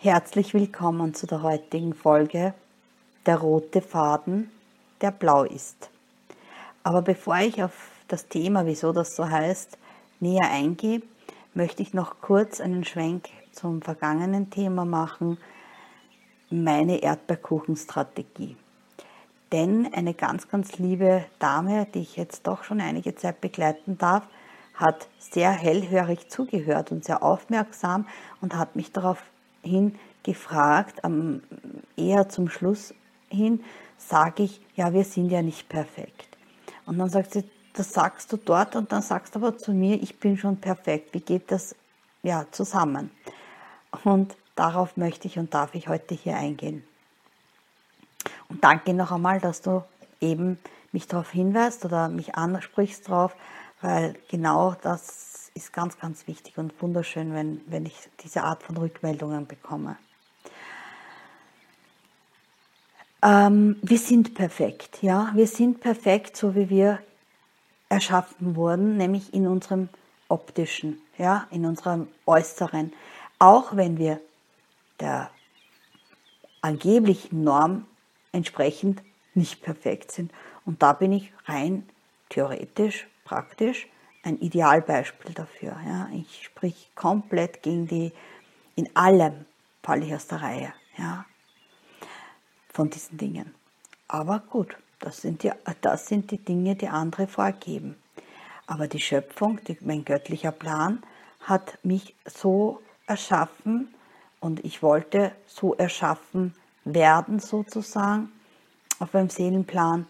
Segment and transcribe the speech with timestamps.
[0.00, 2.54] Herzlich willkommen zu der heutigen Folge
[3.26, 4.48] Der rote Faden,
[5.00, 5.90] der blau ist.
[6.84, 9.76] Aber bevor ich auf das Thema, wieso das so heißt,
[10.20, 11.02] näher eingehe,
[11.52, 15.36] möchte ich noch kurz einen Schwenk zum vergangenen Thema machen,
[16.48, 18.56] meine Erdbeerkuchenstrategie.
[19.50, 24.22] Denn eine ganz, ganz liebe Dame, die ich jetzt doch schon einige Zeit begleiten darf,
[24.74, 28.06] hat sehr hellhörig zugehört und sehr aufmerksam
[28.40, 28.92] und hat mich
[29.68, 31.00] daraufhin gefragt,
[31.96, 32.94] eher zum Schluss
[33.28, 33.64] hin,
[33.96, 36.28] sage ich, ja, wir sind ja nicht perfekt.
[36.86, 40.02] Und dann sagt sie, das sagst du dort und dann sagst du aber zu mir,
[40.02, 41.14] ich bin schon perfekt.
[41.14, 41.74] Wie geht das
[42.22, 43.10] ja, zusammen?
[44.04, 46.82] Und darauf möchte ich und darf ich heute hier eingehen.
[48.48, 49.84] Und danke noch einmal, dass du
[50.20, 50.58] eben
[50.92, 53.36] mich darauf hinweist oder mich ansprichst darauf,
[53.80, 55.27] weil genau das
[55.58, 59.96] ist ganz, ganz wichtig und wunderschön, wenn, wenn ich diese Art von Rückmeldungen bekomme.
[63.22, 67.00] Ähm, wir sind perfekt, ja, wir sind perfekt, so wie wir
[67.88, 69.88] erschaffen wurden, nämlich in unserem
[70.28, 72.92] optischen, ja, in unserem Äußeren.
[73.38, 74.20] Auch wenn wir
[75.00, 75.30] der
[76.60, 77.86] angeblichen Norm
[78.32, 79.02] entsprechend
[79.34, 80.32] nicht perfekt sind.
[80.64, 81.88] Und da bin ich rein
[82.28, 83.88] theoretisch, praktisch
[84.28, 85.76] ein Idealbeispiel dafür.
[85.86, 86.08] Ja.
[86.12, 88.12] Ich sprich komplett gegen die,
[88.76, 89.46] in allem
[89.82, 91.24] falle ich aus der Reihe ja,
[92.72, 93.54] von diesen Dingen.
[94.06, 97.96] Aber gut, das sind, die, das sind die Dinge, die andere vorgeben.
[98.66, 101.02] Aber die Schöpfung, die, mein göttlicher Plan,
[101.40, 103.94] hat mich so erschaffen
[104.40, 106.54] und ich wollte so erschaffen
[106.84, 108.30] werden sozusagen
[108.98, 110.06] auf meinem Seelenplan.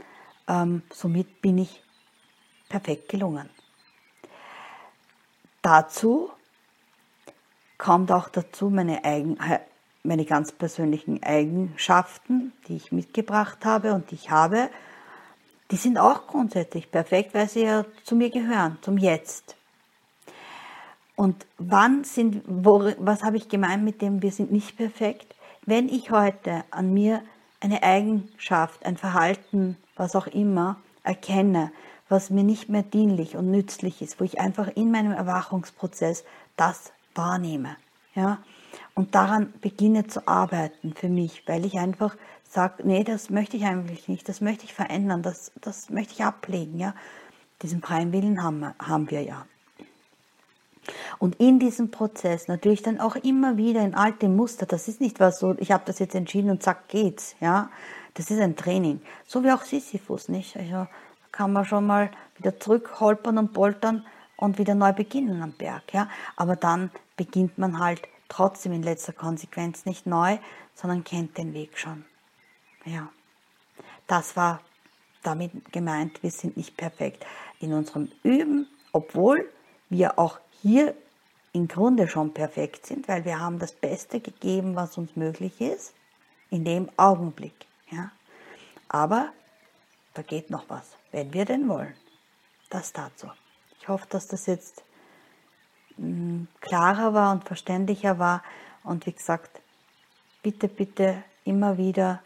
[0.49, 1.83] Ähm, somit bin ich
[2.69, 3.49] perfekt gelungen.
[5.63, 6.31] Dazu
[7.79, 9.39] kommt auch dazu meine Eigen,
[10.03, 14.69] meine ganz persönlichen Eigenschaften, die ich mitgebracht habe und die ich habe,
[15.71, 19.57] die sind auch grundsätzlich perfekt, weil sie ja zu mir gehören, zum Jetzt.
[21.15, 25.35] Und wann sind, wo, was habe ich gemeint mit dem, wir sind nicht perfekt?
[25.67, 27.23] Wenn ich heute an mir
[27.61, 31.73] eine Eigenschaft, ein Verhalten, was auch immer, erkenne,
[32.09, 36.25] was mir nicht mehr dienlich und nützlich ist, wo ich einfach in meinem Erwachungsprozess
[36.57, 37.77] das wahrnehme,
[38.15, 38.39] ja,
[38.95, 42.17] und daran beginne zu arbeiten für mich, weil ich einfach
[42.49, 46.25] sage, nee, das möchte ich eigentlich nicht, das möchte ich verändern, das, das möchte ich
[46.25, 46.95] ablegen, ja.
[47.63, 49.47] Diesen freien Willen haben wir, haben wir ja.
[51.19, 55.21] Und in diesem Prozess natürlich dann auch immer wieder in alte Muster, das ist nicht
[55.21, 57.71] was so, ich habe das jetzt entschieden und zack geht's, ja.
[58.15, 59.01] Das ist ein Training.
[59.27, 60.57] So wie auch Sisyphus, nicht?
[60.57, 60.89] Also
[61.39, 64.05] kann man schon mal wieder zurückholpern und poltern
[64.37, 66.09] und wieder neu beginnen am Berg, ja.
[66.35, 70.39] Aber dann beginnt man halt trotzdem in letzter Konsequenz nicht neu,
[70.75, 72.05] sondern kennt den Weg schon.
[72.85, 73.09] Ja,
[74.09, 74.63] das war
[75.23, 77.25] damit gemeint, wir sind nicht perfekt
[77.61, 79.49] in unserem Üben, obwohl
[79.89, 80.97] wir auch hier
[81.53, 85.95] im Grunde schon perfekt sind, weil wir haben das Beste gegeben, was uns möglich ist,
[86.51, 87.55] in dem Augenblick.
[87.93, 88.11] Ja?
[88.89, 89.33] Aber
[90.19, 91.95] da geht noch was, wenn wir denn wollen.
[92.71, 93.31] Das dazu.
[93.79, 94.83] Ich hoffe, dass das jetzt
[96.61, 98.43] klarer war und verständlicher war.
[98.83, 99.61] Und wie gesagt,
[100.43, 102.21] bitte, bitte immer wieder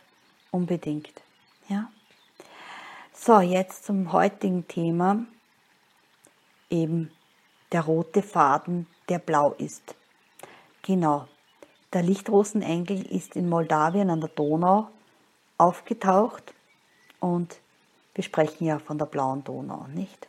[0.51, 1.13] unbedingt.
[1.69, 1.91] Ja?
[3.13, 5.27] So, jetzt zum heutigen Thema.
[6.71, 7.13] Eben
[7.73, 9.95] der rote Faden, der blau ist.
[10.81, 11.29] Genau.
[11.93, 14.89] Der Lichtrosenengel ist in Moldawien an der Donau
[15.59, 16.55] aufgetaucht
[17.21, 17.62] und
[18.15, 20.29] wir sprechen ja von der blauen Donau, nicht?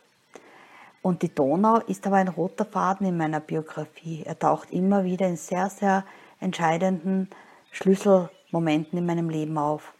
[1.02, 4.22] Und die Donau ist aber ein roter Faden in meiner Biografie.
[4.24, 6.04] Er taucht immer wieder in sehr, sehr
[6.40, 7.28] entscheidenden
[7.72, 9.92] Schlüsselmomenten in meinem Leben auf.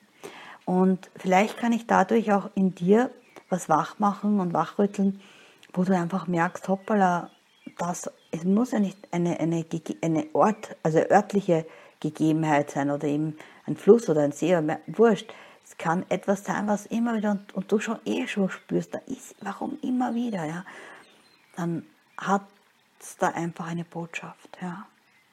[0.64, 3.10] Und vielleicht kann ich dadurch auch in dir
[3.50, 5.20] was wach machen und wachrütteln,
[5.74, 7.30] wo du einfach merkst, hoppala,
[7.76, 9.64] das, es muss ja nicht eine, eine,
[10.02, 11.66] eine Ort, also örtliche
[12.00, 13.36] Gegebenheit sein oder eben
[13.66, 14.56] ein Fluss oder ein See,
[14.86, 15.32] wurscht.
[15.66, 18.98] Es kann etwas sein, was immer wieder und, und du schon eh schon spürst, da
[19.06, 20.64] ist, warum immer wieder, ja
[21.56, 21.84] dann
[22.16, 22.42] hat
[23.00, 24.58] es da einfach eine Botschaft.
[24.60, 24.86] Ja.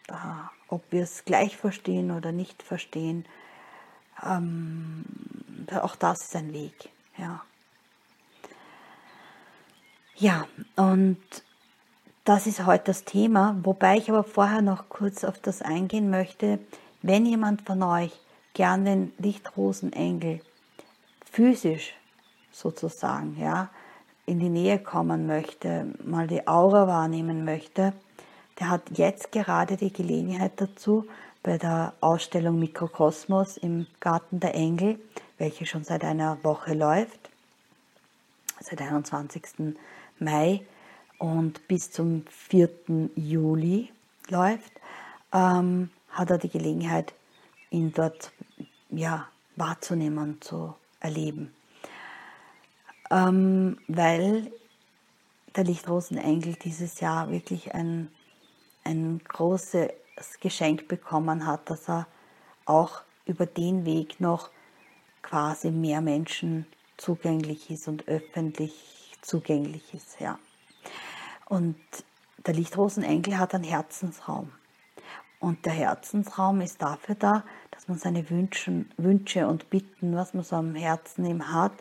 [0.07, 3.25] Da, ob wir es gleich verstehen oder nicht verstehen,
[4.24, 5.06] ähm,
[5.72, 6.89] auch das ist ein Weg.
[7.18, 7.44] Ja.
[10.16, 11.22] ja, und
[12.24, 16.60] das ist heute das Thema, wobei ich aber vorher noch kurz auf das eingehen möchte.
[17.01, 18.12] Wenn jemand von euch
[18.53, 20.42] gern den Lichtrosenengel
[21.31, 21.94] physisch
[22.51, 23.69] sozusagen, ja,
[24.25, 27.94] in die Nähe kommen möchte, mal die Aura wahrnehmen möchte,
[28.59, 31.07] der hat jetzt gerade die Gelegenheit dazu,
[31.44, 35.00] bei der Ausstellung Mikrokosmos im Garten der Engel,
[35.39, 37.31] welche schon seit einer Woche läuft,
[38.59, 39.75] seit 21.
[40.19, 40.62] Mai
[41.18, 42.69] und bis zum 4.
[43.15, 43.92] Juli
[44.30, 44.71] läuft,
[45.33, 47.13] ähm, hat er die Gelegenheit,
[47.72, 48.32] ihn dort
[48.90, 51.54] ja, wahrzunehmen, zu erleben.
[53.10, 54.52] Ähm, weil
[55.56, 58.10] der Lichtrosenengel dieses Jahr wirklich ein,
[58.84, 59.90] ein großes
[60.40, 62.08] Geschenk bekommen hat, dass er
[62.66, 64.50] auch über den Weg noch
[65.22, 66.66] quasi mehr Menschen
[66.98, 70.20] zugänglich ist und öffentlich zugänglich ist.
[70.20, 70.40] Ja.
[71.46, 71.78] Und
[72.46, 74.52] der Lichtrosenengel hat einen Herzensraum.
[75.42, 80.44] Und der Herzensraum ist dafür da, dass man seine Wünsche, Wünsche und Bitten, was man
[80.44, 81.74] so am Herzen eben hat,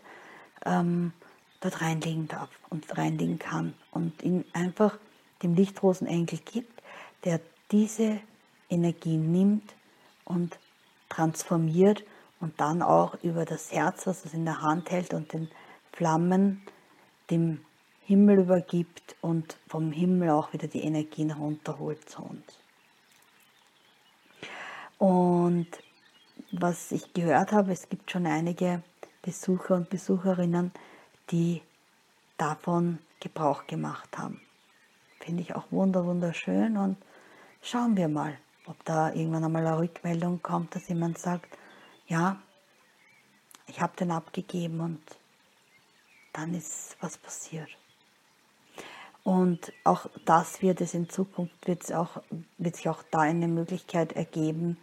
[0.64, 1.12] ähm,
[1.60, 4.98] dort reinlegen darf und reinlegen kann und ihn einfach
[5.42, 6.82] dem Lichtrosenengel gibt,
[7.24, 7.38] der
[7.70, 8.20] diese
[8.70, 9.74] Energie nimmt
[10.24, 10.58] und
[11.10, 12.02] transformiert
[12.40, 15.50] und dann auch über das Herz, das es in der Hand hält und den
[15.92, 16.62] Flammen
[17.30, 17.60] dem
[18.06, 22.59] Himmel übergibt und vom Himmel auch wieder die Energien runterholt zu uns.
[25.00, 25.66] Und
[26.52, 28.82] was ich gehört habe, es gibt schon einige
[29.22, 30.72] Besucher und Besucherinnen,
[31.30, 31.62] die
[32.36, 34.42] davon Gebrauch gemacht haben.
[35.20, 36.98] Finde ich auch wunderschön und
[37.62, 38.36] schauen wir mal,
[38.66, 41.48] ob da irgendwann einmal eine Rückmeldung kommt, dass jemand sagt,
[42.06, 42.38] ja,
[43.68, 45.00] ich habe den abgegeben und
[46.34, 47.70] dann ist was passiert.
[49.22, 52.22] Und auch das wird es in Zukunft, wird, auch,
[52.58, 54.78] wird sich auch da eine Möglichkeit ergeben,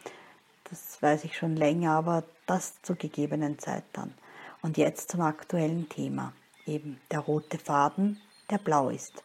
[0.69, 4.13] das weiß ich schon länger, aber das zur gegebenen Zeit dann.
[4.61, 6.33] Und jetzt zum aktuellen Thema
[6.65, 8.19] eben der rote Faden,
[8.49, 9.23] der blau ist.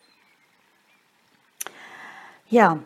[2.48, 2.78] Ja,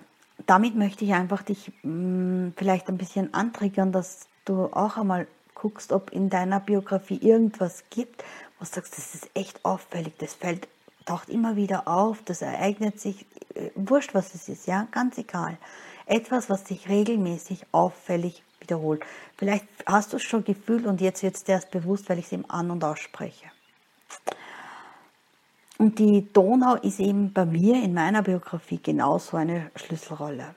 [0.46, 5.26] damit möchte ich einfach dich mh, mm, vielleicht ein bisschen antriggern, dass du auch einmal
[5.55, 8.23] guckst, ob in deiner Biografie irgendwas gibt,
[8.58, 10.69] wo du sagst, das ist echt auffällig, das fällt,
[11.06, 13.25] taucht immer wieder auf, das ereignet sich,
[13.55, 15.56] äh, wurscht was es ist, ja, ganz egal.
[16.05, 19.03] Etwas, was sich regelmäßig auffällig wiederholt.
[19.37, 22.26] Vielleicht hast du es schon gefühlt und jetzt wird es dir erst bewusst, weil ich
[22.26, 23.47] es eben an- und ausspreche.
[25.79, 30.55] Und die Donau ist eben bei mir in meiner Biografie genauso eine Schlüsselrolle.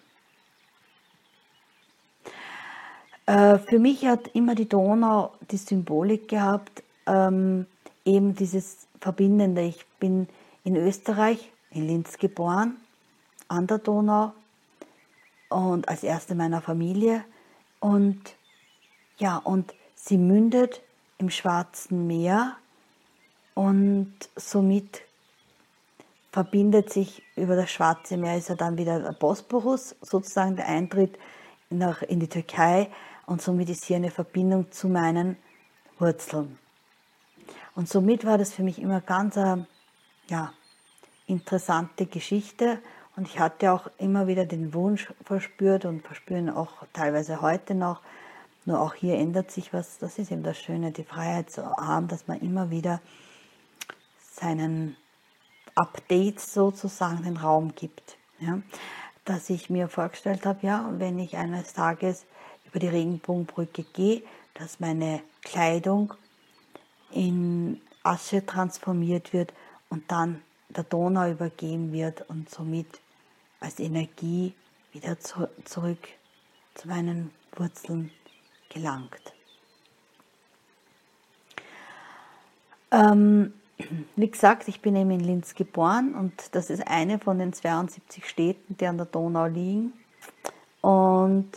[3.25, 7.65] Äh, für mich hat immer die Donau die Symbolik gehabt, ähm,
[8.05, 9.61] eben dieses Verbindende.
[9.61, 10.27] Ich bin
[10.69, 12.77] in Österreich, in Linz geboren,
[13.47, 14.33] an der Donau
[15.49, 17.25] und als erste meiner Familie.
[17.79, 18.21] Und
[19.17, 20.81] ja, und sie mündet
[21.17, 22.55] im Schwarzen Meer
[23.55, 25.01] und somit
[26.31, 31.17] verbindet sich über das Schwarze Meer, ist ja dann wieder der Bosporus, sozusagen der Eintritt
[31.71, 32.91] nach, in die Türkei
[33.25, 35.35] und somit ist hier eine Verbindung zu meinen
[35.97, 36.59] Wurzeln.
[37.73, 39.65] Und somit war das für mich immer ganz eine
[40.27, 40.53] ja,
[41.29, 42.79] interessante Geschichte
[43.15, 48.01] und ich hatte auch immer wieder den Wunsch verspürt und verspüren auch teilweise heute noch,
[48.65, 52.07] nur auch hier ändert sich was, das ist eben das Schöne, die Freiheit zu haben,
[52.07, 53.01] dass man immer wieder
[54.31, 54.95] seinen
[55.75, 58.17] Updates sozusagen den Raum gibt.
[58.39, 58.61] Ja?
[59.25, 62.25] Dass ich mir vorgestellt habe, ja, wenn ich eines Tages
[62.65, 66.13] über die Regenbogenbrücke gehe, dass meine Kleidung
[67.11, 69.53] in Asche transformiert wird
[69.89, 72.99] und dann der Donau übergeben wird und somit
[73.59, 74.53] als Energie
[74.93, 76.07] wieder zu, zurück
[76.75, 78.11] zu meinen Wurzeln
[78.69, 79.33] gelangt.
[82.91, 83.53] Ähm,
[84.15, 88.27] wie gesagt, ich bin eben in Linz geboren und das ist eine von den 72
[88.27, 89.93] Städten, die an der Donau liegen.
[90.81, 91.49] Und,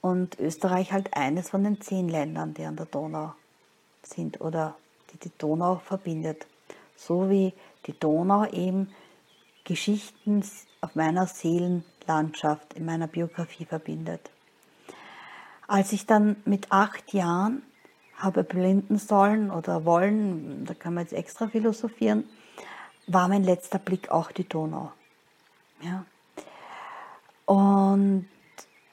[0.00, 3.34] und Österreich halt eines von den zehn Ländern, die an der Donau
[4.02, 4.76] sind oder
[5.12, 6.46] die die Donau verbindet.
[6.96, 7.52] So wie
[7.86, 8.88] die Donau eben
[9.64, 10.44] Geschichten
[10.80, 14.30] auf meiner Seelenlandschaft, in meiner Biografie verbindet.
[15.66, 17.62] Als ich dann mit acht Jahren
[18.16, 22.24] habe blinden sollen oder wollen, da kann man jetzt extra philosophieren,
[23.06, 24.92] war mein letzter Blick auch die Donau.
[25.80, 26.04] Ja.
[27.46, 28.26] Und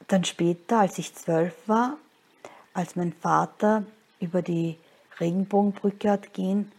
[0.07, 1.97] dann später, als ich zwölf war,
[2.73, 3.85] als mein Vater
[4.19, 4.77] über die
[5.19, 6.71] Regenbogenbrücke hat gehen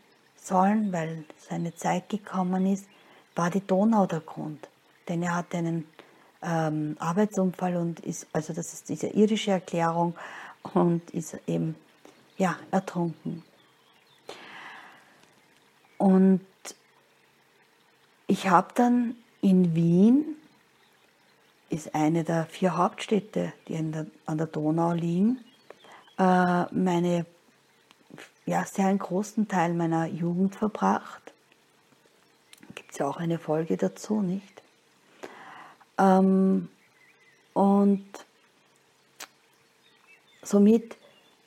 [0.47, 2.87] sollen, weil seine Zeit gekommen ist,
[3.35, 4.69] war die Donau der Grund.
[5.09, 5.87] Denn er hatte einen
[6.43, 10.15] ähm, Arbeitsunfall und ist, also das ist diese irdische Erklärung
[10.75, 11.77] und ist eben
[12.37, 13.43] ja, ertrunken.
[15.99, 16.41] Und
[18.27, 20.37] ich habe dann in Wien
[21.69, 25.39] ist eine der vier Hauptstädte, die der, an der Donau liegen.
[26.19, 27.25] Äh, meine,
[28.47, 31.33] ja, sehr einen großen Teil meiner Jugend verbracht.
[32.75, 34.63] Gibt es ja auch eine Folge dazu, nicht?
[35.99, 36.69] Ähm,
[37.53, 38.07] und
[40.43, 40.97] somit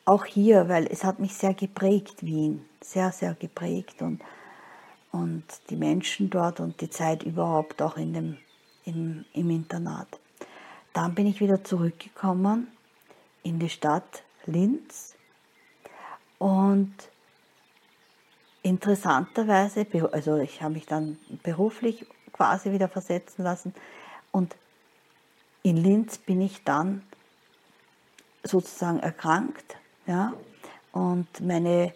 [0.06, 4.22] auch hier, weil es hat mich sehr geprägt, Wien, sehr, sehr geprägt und,
[5.12, 8.38] und die Menschen dort und die Zeit überhaupt auch in dem,
[8.86, 10.20] im, im Internat.
[10.94, 12.68] Dann bin ich wieder zurückgekommen
[13.44, 15.15] in die Stadt Linz
[16.40, 16.94] und
[18.64, 23.74] interessanterweise, also ich habe mich dann beruflich quasi wieder versetzen lassen.
[24.32, 24.56] Und
[25.64, 27.04] in Linz bin ich dann
[28.44, 29.78] sozusagen erkrankt,
[30.08, 30.34] ja,
[30.92, 31.94] und meine,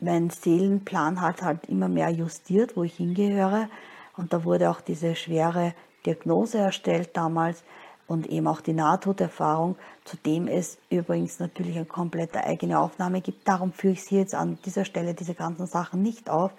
[0.00, 3.68] mein Seelenplan hat halt immer mehr justiert, wo ich hingehöre,
[4.16, 5.74] und da wurde auch diese schwere
[6.04, 7.62] Diagnose erstellt damals
[8.06, 13.46] und eben auch die Nahtoderfahrung, zu dem es übrigens natürlich eine komplette eigene Aufnahme gibt.
[13.48, 16.52] Darum führe ich Sie jetzt an dieser Stelle diese ganzen Sachen nicht auf.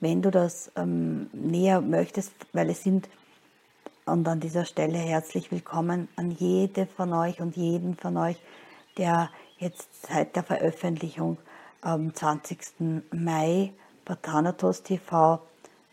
[0.00, 3.08] Wenn du das ähm, näher möchtest, weil es sind
[4.06, 8.36] und an dieser Stelle herzlich willkommen an jede von euch und jeden von euch,
[8.98, 11.38] der jetzt seit der Veröffentlichung
[11.80, 12.58] am 20.
[13.12, 13.72] Mai
[14.04, 15.40] bei Thanatos TV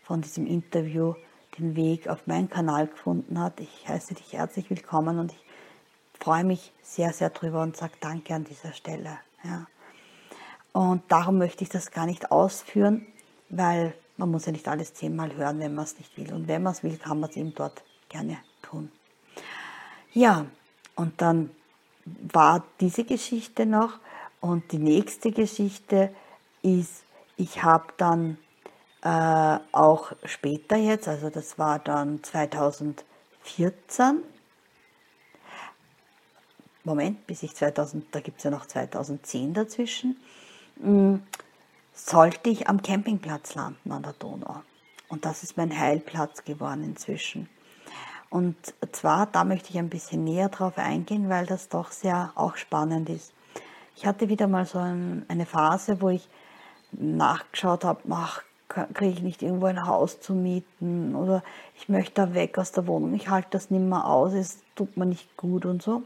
[0.02, 1.14] von diesem Interview
[1.58, 3.60] den Weg auf meinen Kanal gefunden hat.
[3.60, 5.44] Ich heiße dich herzlich willkommen und ich
[6.18, 9.18] freue mich sehr, sehr drüber und sage Danke an dieser Stelle.
[9.44, 9.66] Ja.
[10.72, 13.06] Und darum möchte ich das gar nicht ausführen,
[13.50, 16.32] weil man muss ja nicht alles zehnmal hören, wenn man es nicht will.
[16.32, 18.90] Und wenn man es will, kann man es eben dort gerne tun.
[20.12, 20.46] Ja,
[20.94, 21.50] und dann
[22.04, 23.98] war diese Geschichte noch
[24.40, 26.14] und die nächste Geschichte
[26.62, 27.04] ist,
[27.36, 28.38] ich habe dann
[29.02, 34.22] äh, auch später jetzt, also das war dann 2014,
[36.84, 40.16] Moment, bis ich 2000, da gibt es ja noch 2010 dazwischen,
[40.76, 41.16] mm,
[41.92, 44.62] sollte ich am Campingplatz landen an der Donau.
[45.08, 47.48] Und das ist mein Heilplatz geworden inzwischen.
[48.30, 48.56] Und
[48.92, 53.10] zwar, da möchte ich ein bisschen näher drauf eingehen, weil das doch sehr auch spannend
[53.10, 53.34] ist.
[53.94, 56.26] Ich hatte wieder mal so ein, eine Phase, wo ich
[56.92, 58.42] nachgeschaut habe, ach,
[58.72, 61.42] kriege ich nicht irgendwo ein Haus zu mieten oder
[61.76, 64.96] ich möchte da weg aus der Wohnung, ich halte das nicht mehr aus, es tut
[64.96, 66.02] mir nicht gut und so.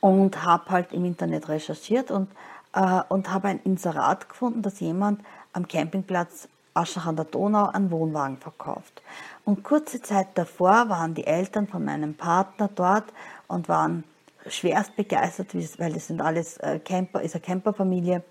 [0.00, 2.28] Und habe halt im Internet recherchiert und,
[2.74, 5.20] äh, und habe ein Inserat gefunden, dass jemand
[5.52, 9.02] am Campingplatz Aschach an der Donau einen Wohnwagen verkauft.
[9.44, 13.04] Und kurze Zeit davor waren die Eltern von meinem Partner dort
[13.46, 14.04] und waren
[14.46, 18.22] schwerst begeistert, weil das sind alles äh, Camper, ist eine Camperfamilie,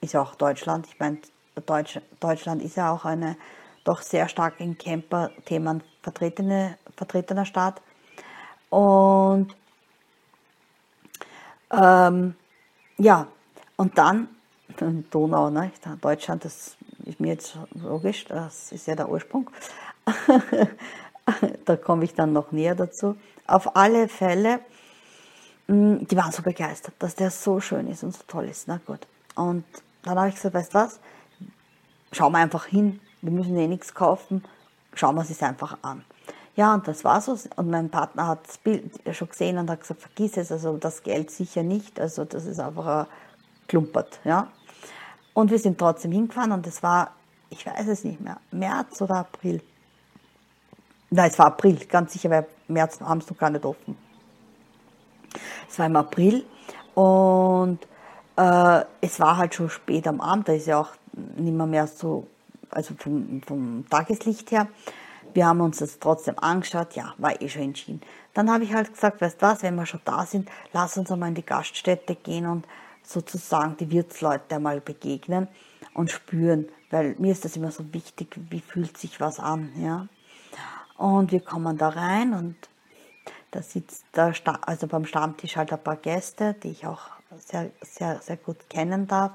[0.00, 0.86] ist ja auch Deutschland.
[0.88, 1.18] Ich meine,
[1.60, 3.36] Deutsch, Deutschland ist ja auch eine
[3.84, 7.80] doch sehr stark in Camper-Themen vertretene, vertretener Staat.
[8.68, 9.54] Und
[11.70, 12.34] ähm,
[12.98, 13.26] ja,
[13.76, 14.28] und dann
[15.10, 15.72] Donau, ne?
[16.00, 19.50] Deutschland, das ist mir jetzt logisch, das ist ja der Ursprung.
[21.64, 23.16] da komme ich dann noch näher dazu.
[23.46, 24.60] Auf alle Fälle,
[25.66, 28.68] mm, die waren so begeistert, dass der so schön ist und so toll ist.
[28.68, 29.06] Na gut.
[29.34, 29.64] Und
[30.02, 31.00] dann habe ich gesagt, weißt du was,
[32.12, 34.44] schauen wir einfach hin, wir müssen eh nichts kaufen,
[34.94, 36.04] schauen wir es einfach an.
[36.56, 37.38] Ja, und das war so.
[37.56, 41.02] Und mein Partner hat das Bild schon gesehen und hat gesagt, vergiss es, also das
[41.02, 43.06] Geld sicher nicht, also das ist einfach ein
[43.68, 44.48] klumpert, ja.
[45.32, 47.12] Und wir sind trotzdem hingefahren und es war,
[47.50, 49.62] ich weiß es nicht mehr, März oder April.
[51.10, 53.96] Nein, es war April, ganz sicher, weil März haben es noch gar nicht offen.
[55.68, 56.44] Es war im April
[56.94, 57.78] und
[58.36, 60.90] äh, es war halt schon spät am Abend, da ist ja auch
[61.36, 62.26] nicht mehr, mehr so,
[62.70, 64.68] also vom, vom Tageslicht her.
[65.32, 68.00] Wir haben uns das trotzdem angeschaut, ja, war eh schon entschieden.
[68.34, 71.10] Dann habe ich halt gesagt, weißt du was, wenn wir schon da sind, lass uns
[71.10, 72.66] einmal in die Gaststätte gehen und
[73.02, 75.48] sozusagen die Wirtsleute einmal begegnen
[75.94, 80.08] und spüren, weil mir ist das immer so wichtig, wie fühlt sich was an, ja.
[80.96, 82.56] Und wir kommen da rein und
[83.52, 87.00] da sitzt da, also beim Stammtisch halt ein paar Gäste, die ich auch
[87.38, 89.32] sehr, sehr, sehr gut kennen darf.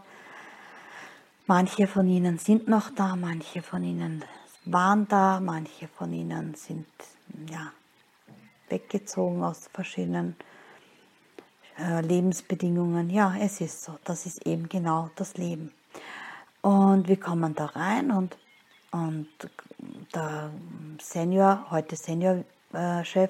[1.48, 4.26] Manche von ihnen sind noch da, manche von ihnen
[4.66, 6.88] waren da, manche von ihnen sind
[7.52, 7.72] ja,
[8.68, 10.36] weggezogen aus verschiedenen
[11.78, 13.12] äh, Lebensbedingungen.
[13.12, 14.00] Ja, es ist so.
[14.06, 15.72] Das ist eben genau das Leben.
[16.62, 18.36] Und wir kommen da rein und,
[18.92, 19.28] und
[20.16, 20.50] der
[21.00, 23.30] Senior, heute Senior-Chef,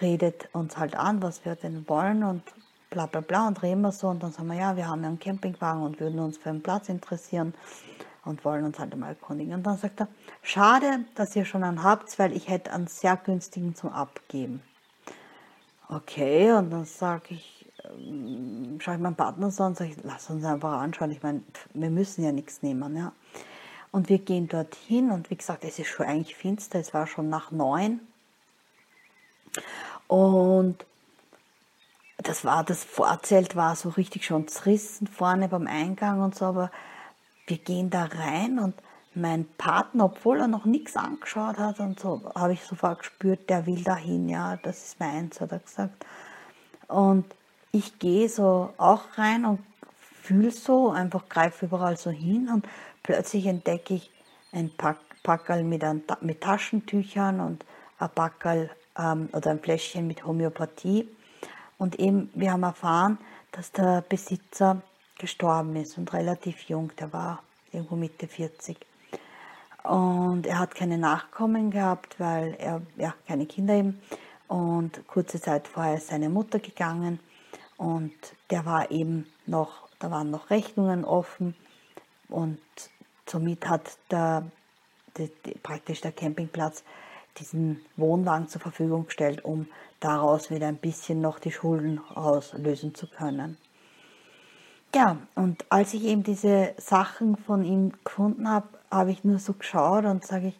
[0.00, 2.42] redet uns halt an, was wir denn wollen und
[2.90, 5.18] bla bla bla und reden wir so und dann sagen wir, ja, wir haben einen
[5.18, 7.54] Campingwagen und würden uns für einen Platz interessieren
[8.24, 9.54] und wollen uns halt einmal erkundigen.
[9.54, 10.08] Und dann sagt er,
[10.42, 14.62] schade, dass ihr schon einen habt, weil ich hätte einen sehr günstigen zum Abgeben.
[15.88, 20.44] Okay, und dann sage ich, ähm, schaue ich meinen Partner so und sage, lass uns
[20.44, 21.10] einfach anschauen.
[21.10, 21.42] Ich meine,
[21.72, 22.96] wir müssen ja nichts nehmen.
[22.96, 23.12] Ja.
[23.90, 27.30] Und wir gehen dorthin und wie gesagt, es ist schon eigentlich finster, es war schon
[27.30, 28.00] nach neun.
[30.06, 30.84] Und
[32.18, 36.70] das war, das Vorzelt war so richtig schon zerrissen vorne beim Eingang und so, aber
[37.46, 38.74] wir gehen da rein und
[39.14, 43.66] mein Partner, obwohl er noch nichts angeschaut hat und so, habe ich sofort gespürt, der
[43.66, 46.04] will dahin, ja, das ist meins, hat er gesagt.
[46.88, 47.24] Und
[47.72, 49.60] ich gehe so auch rein und
[50.22, 52.66] fühle so, einfach greife überall so hin und
[53.02, 54.10] plötzlich entdecke ich
[54.52, 55.84] ein Pack, Packerl mit,
[56.20, 57.64] mit Taschentüchern und
[57.98, 61.08] ein Packerl ähm, oder ein Fläschchen mit Homöopathie.
[61.78, 63.18] Und eben, wir haben erfahren,
[63.52, 64.82] dass der Besitzer
[65.18, 67.42] gestorben ist und relativ jung, der war
[67.72, 68.76] irgendwo Mitte 40.
[69.84, 74.02] Und er hat keine Nachkommen gehabt, weil er ja keine Kinder eben.
[74.48, 77.20] Und kurze Zeit vorher ist seine Mutter gegangen
[77.76, 78.12] und
[78.50, 81.54] der war eben noch, da waren noch Rechnungen offen
[82.28, 82.58] und
[83.26, 84.50] somit hat der,
[85.16, 85.28] die,
[85.62, 86.82] praktisch der Campingplatz
[87.38, 89.68] diesen Wohnwagen zur Verfügung gestellt, um
[90.00, 93.56] daraus wieder ein bisschen noch die Schulden auslösen zu können.
[94.94, 99.52] Ja, und als ich eben diese Sachen von ihm gefunden habe, habe ich nur so
[99.52, 100.58] geschaut und sage ich,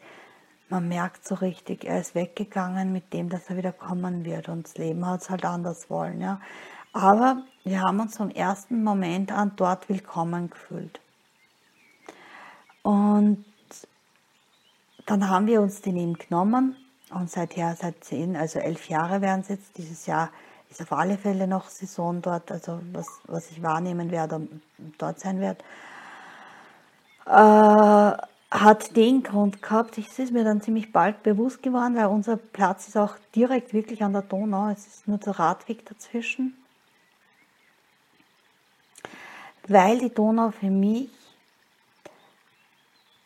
[0.69, 4.67] man merkt so richtig, er ist weggegangen mit dem, dass er wieder kommen wird und
[4.67, 6.21] das Leben hat es halt anders wollen.
[6.21, 6.43] Ja.
[6.93, 11.01] Aber wir haben uns vom ersten Moment an dort willkommen gefühlt.
[12.83, 13.45] Und
[15.07, 16.77] dann haben wir uns den eben genommen
[17.11, 20.31] und seither, seit zehn, also elf Jahre werden es jetzt, dieses Jahr
[20.71, 24.63] ist auf alle Fälle noch Saison dort, also was, was ich wahrnehmen werde und
[24.99, 25.65] dort sein werde,
[27.27, 28.17] äh,
[28.51, 32.89] hat den Grund gehabt, es ist mir dann ziemlich bald bewusst geworden, weil unser Platz
[32.89, 36.57] ist auch direkt wirklich an der Donau, es ist nur der Radweg dazwischen,
[39.67, 41.11] weil die Donau für mich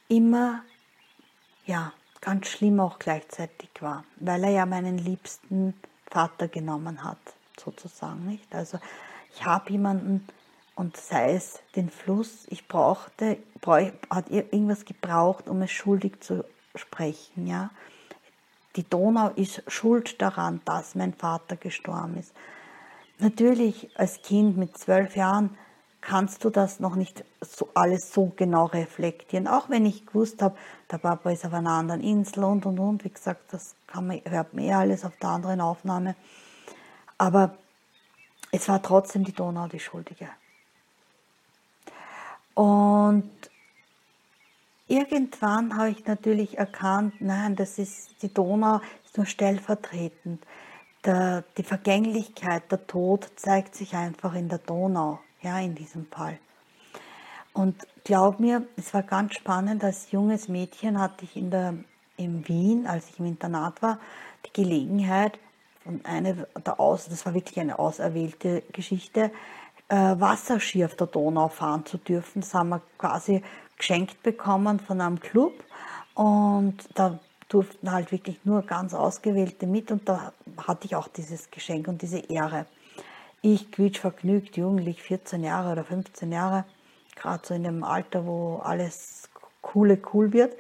[0.09, 0.63] immer,
[1.67, 5.75] ja, ganz schlimm auch gleichzeitig war, weil er ja meinen liebsten
[6.11, 7.19] Vater genommen hat,
[7.63, 8.55] sozusagen, nicht?
[8.55, 8.79] Also
[9.35, 10.27] ich habe jemanden
[10.75, 16.45] und sei es den Fluss, ich brauchte, brauch, hat irgendwas gebraucht, um es schuldig zu
[16.75, 17.71] sprechen, ja?
[18.77, 22.33] Die Donau ist schuld daran, dass mein Vater gestorben ist.
[23.19, 25.59] Natürlich als Kind mit zwölf Jahren
[26.03, 29.49] kannst du das noch nicht so alles so genau reflektieren.
[29.49, 30.57] Auch wenn ich gewusst habe,
[30.91, 33.05] der Papa ist auf einer anderen Insel und und und.
[33.05, 36.17] Wie gesagt, das kann man, hört man eh alles auf der anderen Aufnahme.
[37.17, 37.57] Aber
[38.51, 40.29] es war trotzdem die Donau die Schuldige.
[42.55, 43.31] Und
[44.89, 50.45] irgendwann habe ich natürlich erkannt, nein, das ist die Donau ist nur stellvertretend.
[51.05, 56.39] Der, die Vergänglichkeit, der Tod zeigt sich einfach in der Donau ja, in diesem Fall.
[57.53, 61.75] Und glaub mir, es war ganz spannend, als junges Mädchen hatte ich in, der,
[62.17, 63.99] in Wien, als ich im Internat war,
[64.47, 65.39] die Gelegenheit,
[65.85, 69.33] und eine der Aus, das war wirklich eine auserwählte Geschichte,
[69.89, 72.41] äh, Wasserski auf der Donau fahren zu dürfen.
[72.41, 73.43] Das haben wir quasi
[73.77, 75.53] geschenkt bekommen von einem Club
[76.15, 81.51] und da durften halt wirklich nur ganz Ausgewählte mit und da hatte ich auch dieses
[81.51, 82.67] Geschenk und diese Ehre.
[83.45, 86.65] Ich quietsch vergnügt, jugendlich, 14 Jahre oder 15 Jahre,
[87.17, 89.29] gerade so in dem Alter, wo alles
[89.61, 90.55] coole cool wird.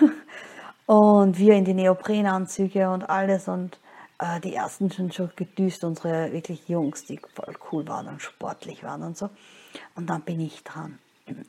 [0.86, 3.78] und wir in die Neoprenanzüge und alles und
[4.18, 8.82] äh, die ersten sind schon gedüst, unsere wirklich Jungs, die voll cool waren und sportlich
[8.82, 9.28] waren und so.
[9.94, 10.98] Und dann bin ich dran.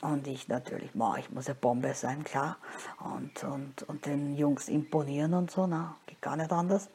[0.01, 2.57] Und ich natürlich, boah, ich muss ja Bombe sein, klar.
[2.99, 6.89] Und, und, und den Jungs imponieren und so, na, geht gar nicht anders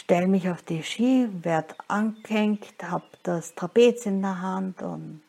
[0.00, 5.22] stelle mich auf die Ski, werde angehängt, habe das Trapez in der Hand und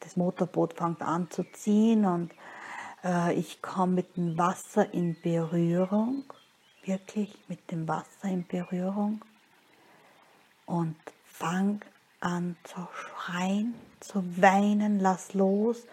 [0.00, 2.32] das Motorboot fängt an zu ziehen und
[3.04, 6.24] äh, ich komme mit dem Wasser in Berührung,
[6.84, 9.22] wirklich mit dem Wasser in Berührung
[10.66, 11.80] und fange
[12.20, 15.86] an zu schreien, zu weinen, lass los,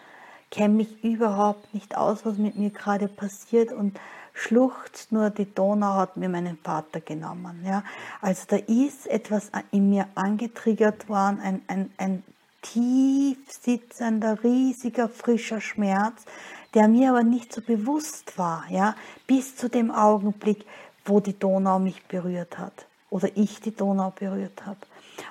[0.49, 3.99] kenne mich überhaupt nicht aus, was mit mir gerade passiert und
[4.37, 7.63] schluchzt nur, die Donau hat mir meinen Vater genommen.
[7.65, 7.83] Ja?
[8.21, 12.23] Also da ist etwas in mir angetriggert worden, ein, ein, ein
[12.61, 16.25] tief sitzender, riesiger, frischer Schmerz,
[16.73, 18.95] der mir aber nicht so bewusst war, ja?
[19.25, 20.65] bis zu dem Augenblick,
[21.05, 24.79] wo die Donau mich berührt hat oder ich die Donau berührt habe.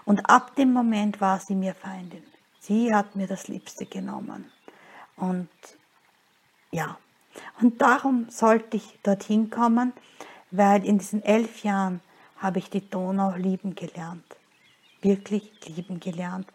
[0.04, 2.24] Und ab dem Moment war sie mir Feindin.
[2.58, 4.50] Sie hat mir das Liebste genommen.
[5.16, 5.48] Und
[6.72, 6.98] ja,
[7.60, 9.92] und darum sollte ich dorthin kommen,
[10.50, 12.00] weil in diesen elf Jahren
[12.38, 14.24] habe ich die Donau lieben gelernt.
[15.02, 16.48] Wirklich lieben gelernt.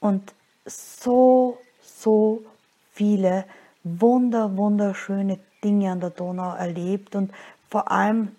[0.00, 0.34] Und
[0.66, 2.44] so, so
[2.92, 3.44] viele
[3.84, 7.32] wunder, wunderschöne Dinge an der Donau erlebt und
[7.68, 8.34] vor allem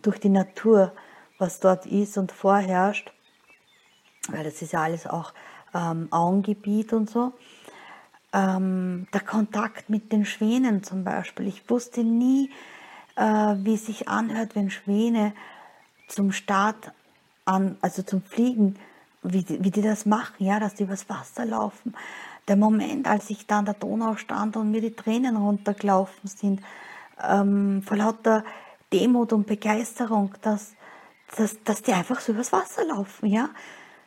[0.00, 0.92] durch die Natur,
[1.38, 3.12] was dort ist und vorherrscht,
[4.28, 5.32] weil das ist ja alles auch
[5.74, 7.32] ähm, Auengebiet und so.
[8.32, 11.46] Ähm, der Kontakt mit den Schwänen zum Beispiel.
[11.46, 12.50] Ich wusste nie,
[13.16, 15.34] äh, wie es sich anhört, wenn Schwäne
[16.08, 16.92] zum Start
[17.44, 18.76] an, also zum Fliegen,
[19.22, 21.94] wie die, wie die das machen, ja, dass die übers Wasser laufen.
[22.48, 26.60] Der Moment, als ich da an der Donau stand und mir die Tränen runtergelaufen sind,
[27.22, 28.44] ähm, vor lauter
[28.92, 30.74] Demut und Begeisterung, dass,
[31.36, 33.50] dass, dass die einfach so übers Wasser laufen, ja.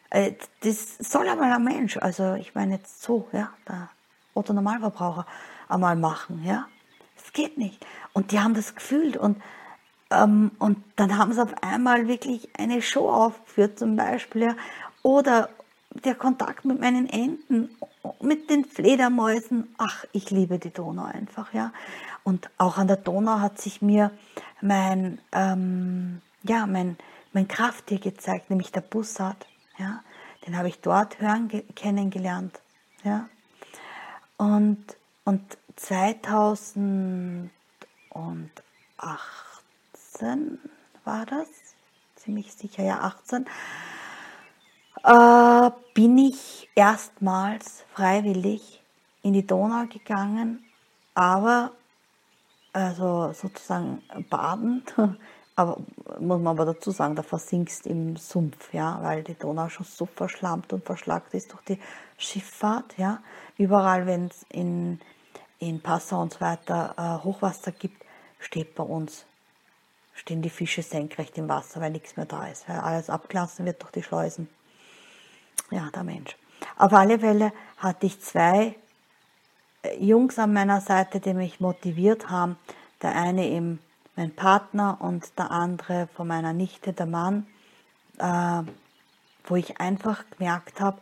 [0.09, 3.89] Äh, das soll einmal ein Mensch, also ich meine jetzt so, ja, der
[4.35, 5.25] Otto Normalverbraucher
[5.67, 6.67] einmal machen, ja.
[7.15, 7.83] Das geht nicht.
[8.13, 9.41] Und die haben das gefühlt und,
[10.11, 14.55] ähm, und dann haben sie auf einmal wirklich eine Show aufgeführt zum Beispiel, ja.
[15.01, 15.49] Oder
[16.03, 17.69] der Kontakt mit meinen Enten,
[18.21, 21.71] mit den Fledermäusen, ach, ich liebe die Donau einfach, ja.
[22.23, 24.11] Und auch an der Donau hat sich mir
[24.59, 26.97] mein, ähm, ja, mein,
[27.33, 29.45] mein Krafttier gezeigt, nämlich der Bussard.
[29.77, 30.01] Ja?
[30.45, 32.59] Den habe ich dort hören kennengelernt.
[33.03, 33.29] Ja?
[34.37, 34.83] Und,
[35.23, 37.51] und 2018
[41.03, 41.47] war das,
[42.15, 43.45] ziemlich sicher, ja 18,
[45.03, 48.81] äh, bin ich erstmals freiwillig
[49.21, 50.63] in die Donau gegangen,
[51.13, 51.71] aber
[52.73, 54.93] also sozusagen badend,
[55.55, 55.77] aber
[56.19, 60.05] muss man aber dazu sagen, da versinkst im Sumpf, ja, weil die Donau schon so
[60.05, 61.79] verschlammt und verschlagt ist durch die
[62.17, 63.19] Schifffahrt, ja.
[63.57, 64.99] Überall, wenn es in,
[65.59, 68.03] in Passau und so weiter äh, Hochwasser gibt,
[68.39, 69.25] steht bei uns,
[70.13, 73.81] stehen die Fische senkrecht im Wasser, weil nichts mehr da ist, weil alles abgelassen wird
[73.81, 74.49] durch die Schleusen.
[75.71, 76.35] Ja, der Mensch.
[76.77, 78.75] Auf alle Fälle hatte ich zwei
[79.83, 82.57] äh, Jungs an meiner Seite, die mich motiviert haben.
[83.01, 83.79] Der eine eben
[84.15, 87.47] mein Partner und der andere von meiner Nichte, der Mann,
[88.17, 88.63] äh,
[89.45, 90.99] wo ich einfach gemerkt habe,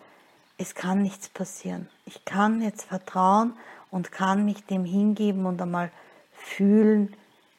[0.58, 1.89] es kann nichts passieren.
[2.06, 3.54] Ich kann jetzt vertrauen
[3.91, 5.91] und kann mich dem hingeben und einmal
[6.34, 7.15] fühlen,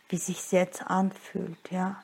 [0.09, 1.71] wie sich jetzt anfühlt.
[1.71, 2.03] Ja.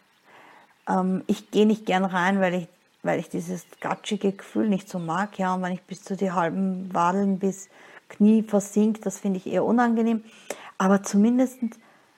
[0.88, 2.68] Ähm, ich gehe nicht gern rein, weil ich,
[3.02, 5.38] weil ich dieses gatschige Gefühl nicht so mag.
[5.38, 7.68] Ja, und wenn ich bis zu die halben Wadeln bis
[8.08, 10.24] Knie versinkt, das finde ich eher unangenehm.
[10.78, 11.58] Aber zumindest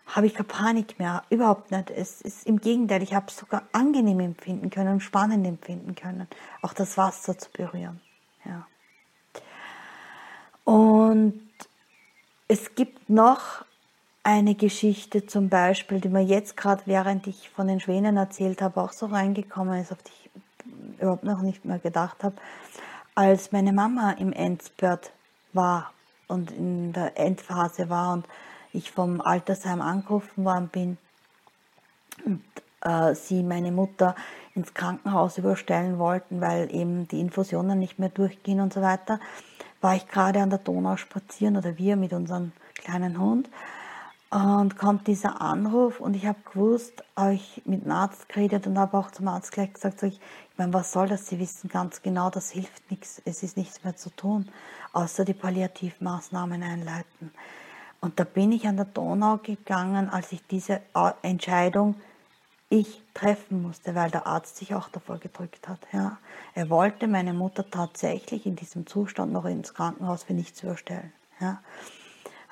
[0.07, 1.91] habe ich keine Panik mehr, überhaupt nicht.
[1.91, 6.29] Es ist im Gegenteil, ich habe es sogar angenehm empfinden können, spannend empfinden können,
[6.61, 8.01] auch das Wasser zu berühren.
[8.45, 8.67] Ja.
[10.65, 11.41] Und
[12.49, 13.65] es gibt noch
[14.23, 18.81] eine Geschichte zum Beispiel, die mir jetzt gerade, während ich von den Schwänen erzählt habe,
[18.81, 22.37] auch so reingekommen ist, auf die ich überhaupt noch nicht mehr gedacht habe,
[23.15, 25.13] als meine Mama im Endspurt
[25.53, 25.93] war
[26.29, 28.27] und in der Endphase war und
[28.73, 30.99] ich vom Altersheim angerufen worden bin
[32.25, 32.43] und
[32.83, 34.15] äh, sie meine Mutter
[34.55, 39.19] ins Krankenhaus überstellen wollten, weil eben die Infusionen nicht mehr durchgehen und so weiter,
[39.81, 43.49] war ich gerade an der Donau spazieren oder wir mit unserem kleinen Hund
[44.33, 48.79] und kommt dieser Anruf und ich habe gewusst, habe ich mit dem Arzt geredet und
[48.79, 51.27] habe auch zum Arzt gleich gesagt, so ich, ich meine, was soll das?
[51.27, 54.49] Sie wissen ganz genau, das hilft nichts, es ist nichts mehr zu tun,
[54.95, 57.31] außer die Palliativmaßnahmen einleiten.
[58.03, 60.83] Und da bin ich an der Donau gegangen, als ich diese
[61.23, 61.95] Entscheidung
[62.69, 65.79] ich treffen musste, weil der Arzt sich auch davor gedrückt hat.
[65.93, 66.19] Ja.
[66.55, 71.13] Er wollte meine Mutter tatsächlich in diesem Zustand noch ins Krankenhaus für nichts überstellen.
[71.39, 71.63] Ja.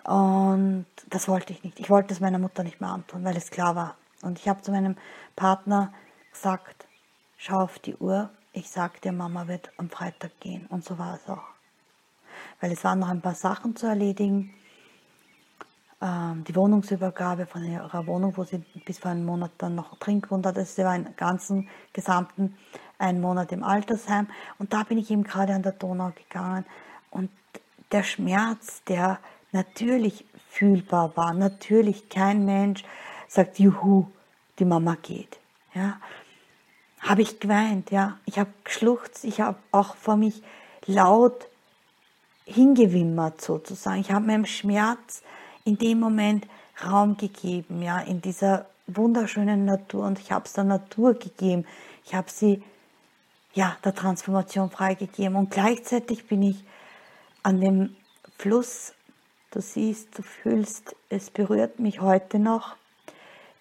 [0.04, 1.80] Und das wollte ich nicht.
[1.80, 3.96] Ich wollte es meiner Mutter nicht mehr antun, weil es klar war.
[4.22, 4.96] Und ich habe zu meinem
[5.36, 5.92] Partner
[6.30, 6.86] gesagt,
[7.38, 10.66] schau auf die Uhr, ich sag dir, Mama wird am Freitag gehen.
[10.66, 11.48] Und so war es auch.
[12.60, 14.54] Weil es waren noch ein paar Sachen zu erledigen.
[16.02, 20.22] Ähm, die Wohnungsübergabe von ihrer Wohnung, wo sie bis vor einem Monat dann noch drin
[20.22, 20.56] gewohnt hat.
[20.56, 22.56] Also sie war einen ganzen, gesamten
[22.98, 24.26] einen Monat im Altersheim.
[24.58, 26.64] Und da bin ich eben gerade an der Donau gegangen.
[27.10, 27.30] Und
[27.92, 29.18] der Schmerz, der
[29.52, 31.34] natürlich fühlbar war.
[31.34, 32.84] Natürlich kein Mensch
[33.28, 34.06] sagt, juhu,
[34.58, 35.38] die Mama geht.
[35.74, 35.98] Ja,
[37.00, 38.18] habe ich geweint, ja.
[38.26, 40.42] Ich habe geschluchzt, ich habe auch vor mich
[40.86, 41.48] laut
[42.44, 44.00] hingewimmert sozusagen.
[44.00, 45.22] Ich habe meinem Schmerz
[45.64, 46.46] in dem Moment
[46.84, 51.66] Raum gegeben, ja, in dieser wunderschönen Natur und ich habe es der Natur gegeben.
[52.04, 52.62] Ich habe sie
[53.52, 56.64] ja der Transformation freigegeben und gleichzeitig bin ich
[57.42, 57.96] an dem
[58.38, 58.94] Fluss
[59.50, 62.76] du siehst, du fühlst, es berührt mich heute noch,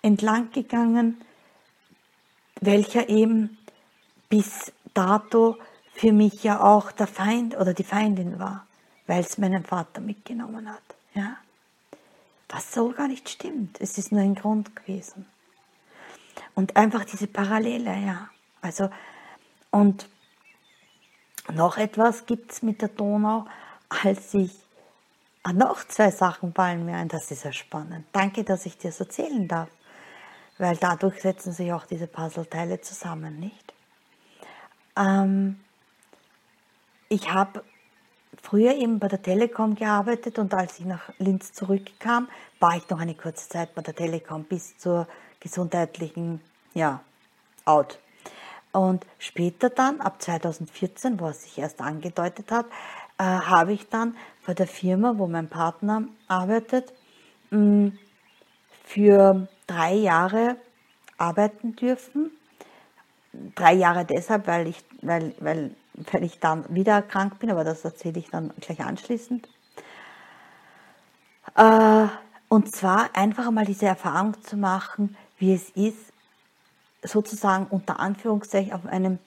[0.01, 1.21] entlang gegangen,
[2.61, 3.57] welcher eben
[4.29, 5.57] bis dato
[5.93, 8.65] für mich ja auch der Feind oder die Feindin war,
[9.07, 10.83] weil es meinen Vater mitgenommen hat.
[11.13, 11.37] Ja?
[12.49, 13.79] Was so gar nicht stimmt.
[13.79, 15.25] Es ist nur ein Grund gewesen.
[16.55, 18.29] Und einfach diese Parallele, ja.
[18.61, 18.89] Also,
[19.71, 20.09] und
[21.53, 23.45] noch etwas gibt es mit der Donau,
[23.87, 24.51] als ich
[25.43, 28.05] ah, noch zwei Sachen fallen mir ein, das ist ja spannend.
[28.11, 29.69] Danke, dass ich dir das erzählen darf,
[30.57, 33.73] weil dadurch setzen sich auch diese Puzzleteile zusammen, nicht?
[34.97, 35.59] Ähm,
[37.07, 37.63] ich habe
[38.41, 42.27] früher eben bei der Telekom gearbeitet und als ich nach Linz zurückkam,
[42.59, 45.07] war ich noch eine kurze Zeit bei der Telekom bis zur
[45.39, 46.41] gesundheitlichen,
[46.73, 47.01] ja,
[47.65, 47.99] out.
[48.71, 52.65] Und später dann, ab 2014, wo es sich erst angedeutet hat,
[53.17, 56.93] äh, habe ich dann bei der Firma, wo mein Partner arbeitet,
[57.49, 57.91] mh,
[58.85, 60.55] für drei Jahre
[61.17, 62.31] arbeiten dürfen.
[63.55, 65.75] Drei Jahre deshalb, weil ich, weil, weil,
[66.11, 69.47] weil ich dann wieder krank bin, aber das erzähle ich dann gleich anschließend.
[71.55, 72.07] Äh,
[72.47, 76.13] und zwar einfach einmal diese Erfahrung zu machen, wie es ist,
[77.03, 79.19] sozusagen unter Anführungszeichen auf einem,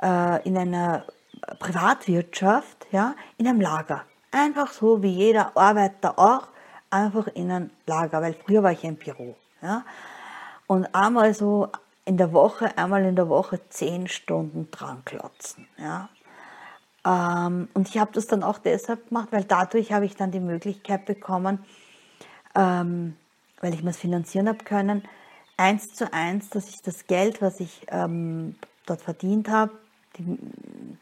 [0.00, 1.04] äh, in einer
[1.58, 4.04] Privatwirtschaft, ja, in einem Lager.
[4.30, 6.48] Einfach so wie jeder Arbeiter auch,
[6.90, 9.36] einfach in einem Lager, weil früher war ich im Büro.
[9.60, 9.84] Ja.
[10.66, 11.68] Und einmal so
[12.04, 15.68] in der Woche, einmal in der Woche zehn Stunden dran klotzen.
[15.78, 16.08] Ja.
[17.04, 20.40] Ähm, und ich habe das dann auch deshalb gemacht, weil dadurch habe ich dann die
[20.40, 21.64] Möglichkeit bekommen,
[22.54, 23.16] ähm,
[23.60, 25.02] weil ich mir das finanzieren habe können,
[25.56, 29.72] eins zu eins, dass ich das Geld, was ich ähm, dort verdient habe,
[30.16, 30.38] die,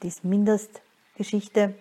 [0.03, 1.75] diese Mindestgeschichte,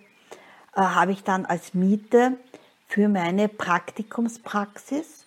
[0.74, 2.38] äh, habe ich dann als Miete
[2.86, 5.26] für meine Praktikumspraxis,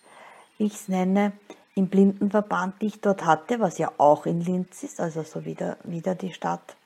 [0.58, 1.32] wie ich es nenne,
[1.74, 5.76] im Blindenverband, die ich dort hatte, was ja auch in Linz ist, also so wieder,
[5.82, 6.76] wieder die Stadt,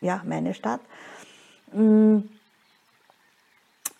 [0.00, 0.80] ja, meine Stadt,
[1.72, 2.20] mm,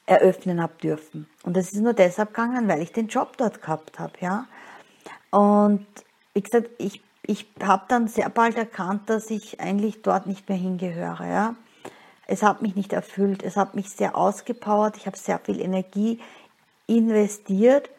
[0.07, 1.29] eröffnen habe dürfen.
[1.42, 4.46] Und das ist nur deshalb gegangen, weil ich den Job dort gehabt habe, ja.
[5.31, 5.87] Und
[6.33, 10.59] wie gesagt, ich, ich habe dann sehr bald erkannt, dass ich eigentlich dort nicht mehr
[10.59, 11.27] hingehöre.
[11.29, 11.55] Ja.
[12.27, 16.18] Es hat mich nicht erfüllt, es hat mich sehr ausgepowert, ich habe sehr viel Energie
[16.87, 17.90] investiert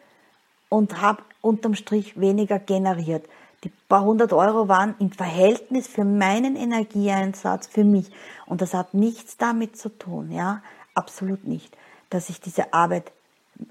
[0.72, 3.28] und habe unterm Strich weniger generiert.
[3.62, 8.10] Die paar hundert Euro waren im Verhältnis für meinen Energieeinsatz für mich.
[8.46, 10.62] Und das hat nichts damit zu tun, ja,
[10.94, 11.76] absolut nicht,
[12.08, 13.12] dass ich diese Arbeit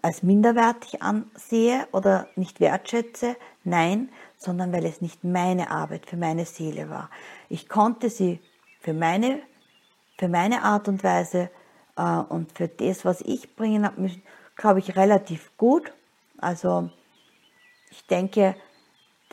[0.04, 6.46] als minderwertig ansehe oder nicht wertschätze, nein, sondern weil es nicht meine Arbeit für meine
[6.46, 7.10] Seele war.
[7.50, 8.40] Ich konnte sie
[8.80, 9.40] für meine,
[10.20, 11.50] für meine Art und Weise
[11.98, 14.12] äh, und für das, was ich bringen habe,
[14.56, 15.92] glaube ich, relativ gut.
[16.42, 16.90] Also
[17.92, 18.56] ich denke,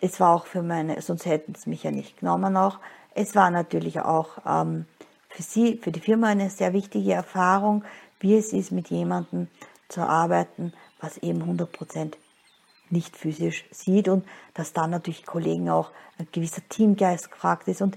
[0.01, 2.79] es war auch für meine, sonst hätten sie mich ja nicht genommen auch.
[3.15, 4.87] Es war natürlich auch ähm,
[5.29, 7.85] für sie, für die Firma eine sehr wichtige Erfahrung,
[8.21, 9.49] wie es ist, mit jemandem
[9.89, 12.15] zu arbeiten, was eben 100%
[12.91, 17.83] nicht physisch sieht und dass dann natürlich Kollegen auch ein gewisser Teamgeist gefragt ist.
[17.83, 17.97] Und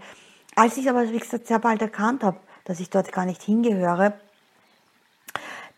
[0.55, 4.13] als ich aber, wie gesagt, sehr bald erkannt habe, dass ich dort gar nicht hingehöre,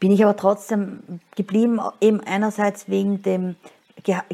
[0.04, 3.56] bin ich aber trotzdem geblieben, eben einerseits wegen dem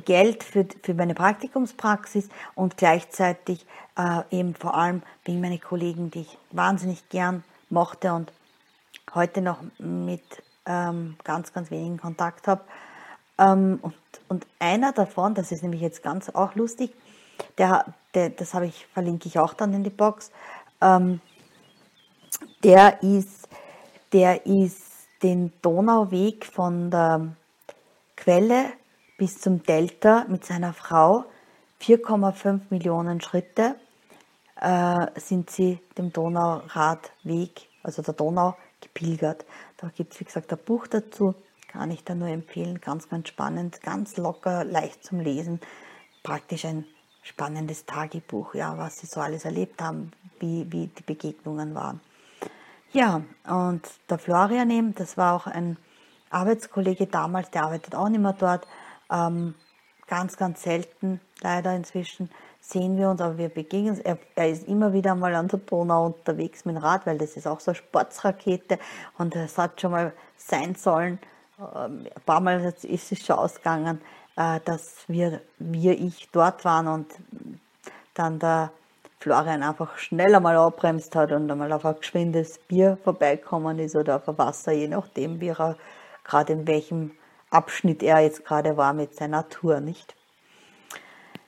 [0.03, 6.21] Geld für, für meine Praktikumspraxis und gleichzeitig äh, eben vor allem wegen meiner Kollegen, die
[6.21, 8.33] ich wahnsinnig gern mochte und
[9.13, 10.23] heute noch mit
[10.65, 12.63] ähm, ganz, ganz wenigen Kontakt habe.
[13.37, 13.93] Ähm, und,
[14.27, 16.95] und einer davon, das ist nämlich jetzt ganz auch lustig,
[17.59, 20.31] der, der das ich, verlinke ich auch dann in die Box,
[20.81, 21.21] ähm,
[22.63, 23.47] der ist,
[24.11, 24.88] der ist
[25.23, 27.35] den Donauweg von der
[28.15, 28.65] Quelle
[29.17, 31.25] bis zum Delta mit seiner Frau
[31.81, 33.75] 4,5 Millionen Schritte
[34.59, 39.45] äh, sind sie dem Donauradweg, also der Donau, gepilgert.
[39.77, 41.35] Da gibt es, wie gesagt, ein Buch dazu,
[41.67, 42.81] kann ich da nur empfehlen.
[42.81, 45.59] Ganz, ganz spannend, ganz locker, leicht zum Lesen.
[46.23, 46.85] Praktisch ein
[47.21, 52.01] spannendes Tagebuch, ja, was sie so alles erlebt haben, wie, wie die Begegnungen waren.
[52.91, 55.77] Ja, und der Florian eben, das war auch ein
[56.31, 58.67] Arbeitskollege damals, der arbeitet auch nicht mehr dort.
[59.11, 59.53] Ähm,
[60.07, 63.99] ganz, ganz selten, leider inzwischen sehen wir uns, aber wir begegnen uns.
[63.99, 67.37] Er, er, ist immer wieder mal an der Donau unterwegs mit dem Rad, weil das
[67.37, 68.79] ist auch so eine Sportsrakete
[69.17, 71.19] und es hat schon mal sein sollen,
[71.59, 74.01] ähm, ein paar Mal ist es schon ausgegangen,
[74.35, 77.07] äh, dass wir, wir, ich dort waren und
[78.13, 78.71] dann der
[79.29, 84.15] Florian einfach schnell einmal abbremst hat und einmal auf ein geschwindes Bier vorbeikommen ist oder
[84.15, 85.77] auf ein Wasser, je nachdem, wie er
[86.23, 87.11] gerade in welchem
[87.51, 90.15] Abschnitt er jetzt gerade war mit seiner Tour, nicht?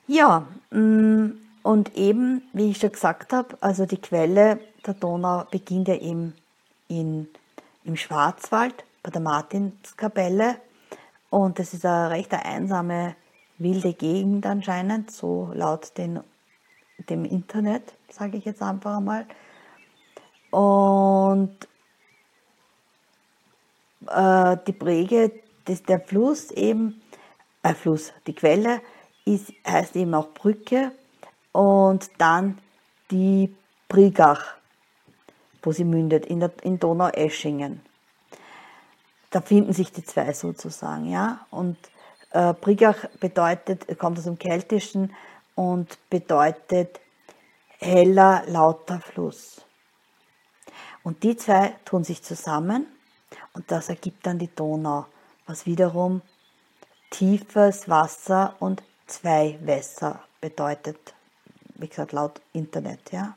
[0.06, 1.32] Ja, mm,
[1.64, 6.36] und eben, wie ich schon gesagt habe, also die Quelle der Donau beginnt ja eben
[6.88, 7.30] in,
[7.84, 10.58] im Schwarzwald bei der Martinskapelle
[11.32, 13.16] und das ist eine recht einsame,
[13.58, 16.20] wilde Gegend anscheinend, so laut den,
[17.10, 19.26] dem Internet, sage ich jetzt einfach einmal.
[20.52, 21.56] Und
[24.08, 25.32] äh, die Präge,
[25.66, 27.02] das, der Fluss eben,
[27.64, 28.82] äh, Fluss, die Quelle
[29.26, 30.92] ist, heißt eben auch Brücke
[31.52, 32.60] und dann
[33.12, 33.56] die
[33.88, 34.56] Brigach,
[35.62, 37.82] wo sie mündet, in, der, in Donau-Eschingen.
[39.30, 41.46] Da finden sich die zwei sozusagen, ja.
[41.52, 41.78] Und
[42.32, 45.14] äh, Brigach bedeutet, kommt aus dem Keltischen
[45.56, 47.00] und bedeutet
[47.80, 49.66] heller, lauter Fluss.
[51.04, 52.86] Und die zwei tun sich zusammen
[53.54, 55.06] und das ergibt dann die Donau,
[55.48, 56.22] was wiederum
[57.10, 61.14] tiefes Wasser und zwei Wässer bedeutet.
[61.76, 63.36] Wie gesagt, laut Internet, ja.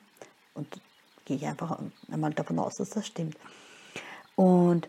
[0.55, 0.81] Und
[1.25, 1.79] gehe ich einfach
[2.11, 3.37] einmal davon aus, dass das stimmt.
[4.37, 4.89] Und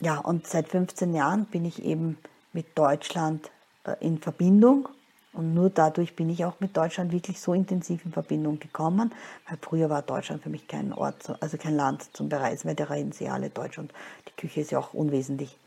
[0.00, 2.18] ja, und seit 15 Jahren bin ich eben
[2.52, 3.50] mit Deutschland
[3.84, 4.88] äh, in Verbindung
[5.34, 9.12] und nur dadurch bin ich auch mit Deutschland wirklich so intensiv in Verbindung gekommen,
[9.48, 12.84] weil früher war Deutschland für mich kein Ort, also kein Land zum Bereisen, weil da
[12.84, 13.92] reden sie alle Deutsch und
[14.28, 15.58] die Küche ist ja auch unwesentlich.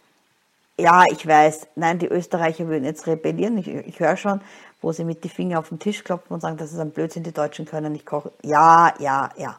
[0.79, 3.57] Ja, ich weiß, nein, die Österreicher würden jetzt rebellieren.
[3.57, 4.41] Ich, ich höre schon,
[4.79, 7.23] wo sie mit die Finger auf den Tisch klopfen und sagen, das ist ein Blödsinn,
[7.23, 8.31] die Deutschen können nicht kochen.
[8.43, 9.57] Ja, ja, ja.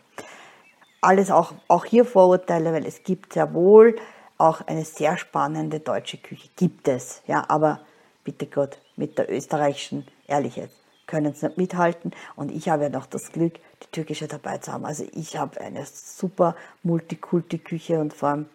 [1.01, 3.97] Alles auch, auch hier Vorurteile, weil es gibt sehr wohl
[4.37, 6.49] auch eine sehr spannende deutsche Küche.
[6.57, 7.81] Gibt es, ja, aber
[8.29, 12.13] bitte Gott, mit der österreichischen, ehrlich jetzt, können es nicht mithalten.
[12.37, 14.85] Und ich habe ja noch das Glück, die türkische dabei zu haben.
[14.85, 18.47] Also ich habe eine super Multikulti-Küche und vor allem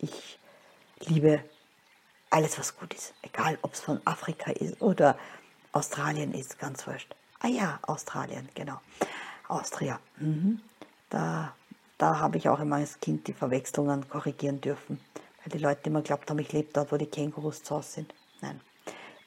[0.00, 0.40] ich
[1.06, 1.44] liebe
[2.30, 3.14] alles, was gut ist.
[3.22, 5.16] Egal, ob es von Afrika ist oder
[5.70, 7.14] Australien ist, ganz wurscht.
[7.38, 8.80] Ah ja, Australien, genau.
[9.46, 10.00] Austria.
[10.16, 10.60] Mhm.
[11.08, 11.54] Da,
[11.98, 15.00] da habe ich auch immer als Kind die Verwechslungen korrigieren dürfen.
[15.44, 18.14] Weil die Leute immer glaubt haben, ich lebe dort, wo die Kängurus zu Hause sind.
[18.40, 18.60] Nein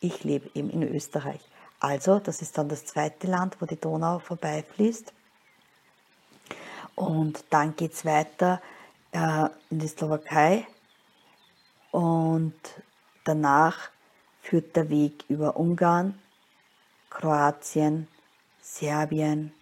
[0.03, 1.39] ich lebe eben in Österreich.
[1.79, 5.13] Also, das ist dann das zweite Land, wo die Donau vorbeifließt.
[6.95, 8.61] Und dann geht es weiter
[9.11, 10.67] äh, in die Slowakei
[11.91, 12.53] und
[13.23, 13.89] danach
[14.41, 16.19] führt der Weg über Ungarn,
[17.09, 18.07] Kroatien,
[18.61, 19.53] Serbien,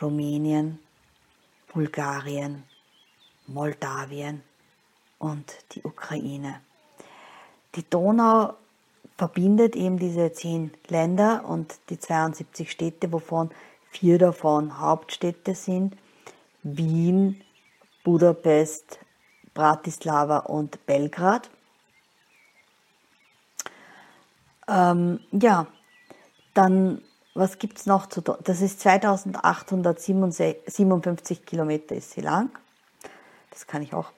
[0.00, 0.78] Rumänien,
[1.72, 2.64] Bulgarien,
[3.46, 4.42] Moldawien
[5.18, 6.60] und die Ukraine.
[7.74, 8.54] Die Donau
[9.22, 13.52] verbindet eben diese zehn Länder und die 72 Städte, wovon
[13.92, 15.96] vier davon Hauptstädte sind.
[16.64, 17.40] Wien,
[18.02, 18.98] Budapest,
[19.54, 21.50] Bratislava und Belgrad.
[24.66, 25.68] Ähm, ja,
[26.52, 27.00] dann,
[27.34, 28.38] was gibt es noch zu tun?
[28.42, 32.50] Das ist 2857 Kilometer ist sie lang.
[33.50, 34.10] Das kann ich auch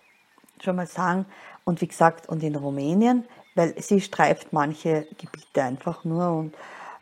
[0.63, 1.27] schon mal sagen.
[1.65, 6.55] Und wie gesagt, und in Rumänien weil sie streift manche Gebiete einfach nur und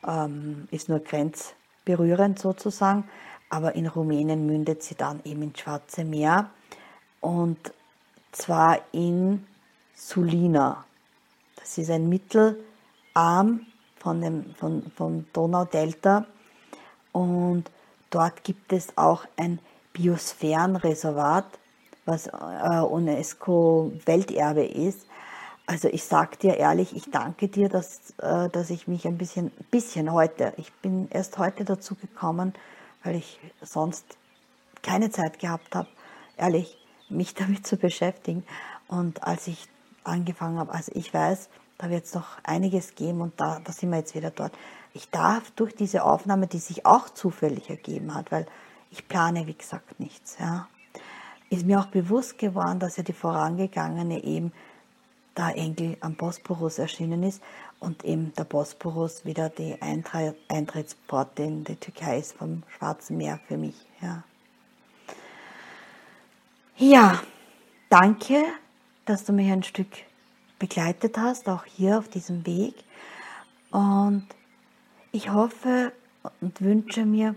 [0.06, 3.04] ähm, ist nur grenzberührend sozusagen.
[3.48, 6.50] Aber in Rumänien mündet sie dann eben ins Schwarze Meer
[7.20, 7.72] und
[8.32, 9.46] zwar in
[9.94, 10.84] Sulina.
[11.56, 13.66] Das ist ein Mittelarm
[13.98, 16.26] von dem, von, vom Donaudelta
[17.12, 17.64] und
[18.10, 19.58] dort gibt es auch ein
[19.92, 21.44] Biosphärenreservat,
[22.04, 25.06] was äh, UNESCO-Welterbe ist.
[25.72, 29.50] Also ich sage dir ehrlich, ich danke dir, dass, äh, dass ich mich ein bisschen,
[29.70, 32.52] bisschen heute, ich bin erst heute dazu gekommen,
[33.02, 34.04] weil ich sonst
[34.82, 35.88] keine Zeit gehabt habe,
[36.36, 36.76] ehrlich,
[37.08, 38.44] mich damit zu beschäftigen.
[38.86, 39.66] Und als ich
[40.04, 43.88] angefangen habe, also ich weiß, da wird es noch einiges geben und da, da sind
[43.92, 44.52] wir jetzt wieder dort.
[44.92, 48.44] Ich darf durch diese Aufnahme, die sich auch zufällig ergeben hat, weil
[48.90, 50.68] ich plane, wie gesagt, nichts, ja,
[51.48, 54.52] ist mir auch bewusst geworden, dass ja die vorangegangene eben
[55.34, 57.42] da Engel am Bosporus erschienen ist
[57.80, 63.56] und eben der Bosporus wieder die Eintrittspforte in die Türkei ist vom Schwarzen Meer für
[63.56, 63.74] mich.
[64.00, 64.22] Ja,
[66.76, 67.20] ja
[67.88, 68.44] danke,
[69.04, 69.88] dass du mich ein Stück
[70.58, 72.74] begleitet hast, auch hier auf diesem Weg.
[73.70, 74.26] Und
[75.10, 75.92] ich hoffe
[76.40, 77.34] und wünsche mir,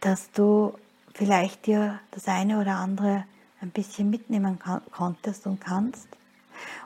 [0.00, 0.74] dass du
[1.14, 3.24] vielleicht dir das eine oder andere
[3.60, 4.58] ein bisschen mitnehmen
[4.90, 6.08] konntest und kannst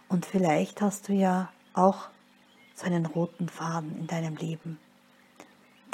[0.09, 2.09] und vielleicht hast du ja auch
[2.75, 4.79] so einen roten Faden in deinem Leben,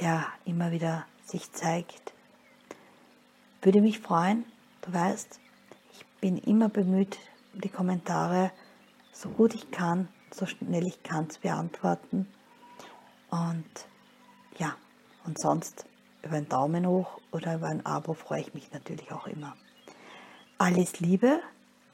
[0.01, 2.13] der immer wieder sich zeigt.
[3.63, 4.45] Würde mich freuen,
[4.83, 5.41] du weißt,
[5.93, 7.19] ich bin immer bemüht,
[7.55, 8.51] die Kommentare
[9.13, 12.27] so gut ich kann, so schnell ich kann zu beantworten.
[13.31, 13.65] Und
[14.59, 14.75] ja,
[15.25, 15.87] und sonst
[16.23, 19.57] über einen Daumen hoch oder über ein Abo freue ich mich natürlich auch immer.
[20.59, 21.41] Alles Liebe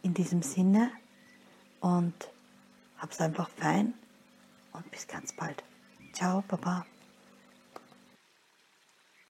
[0.03, 0.91] in diesem Sinne
[1.81, 2.29] und
[2.99, 3.95] hab's einfach fein
[4.73, 5.63] und bis ganz bald.
[6.13, 6.85] Ciao, Baba.